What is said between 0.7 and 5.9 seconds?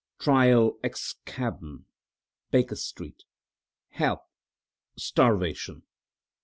excavn.... Baker Street... help... starvation."